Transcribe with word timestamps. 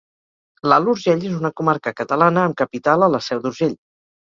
L'Alt 0.71 0.89
Urgell 0.93 1.25
és 1.33 1.35
una 1.41 1.51
comarca 1.61 1.95
catalana 2.01 2.47
amb 2.47 2.59
capital 2.65 3.09
a 3.11 3.13
la 3.19 3.23
Seu 3.29 3.47
d'Urgell. 3.47 3.79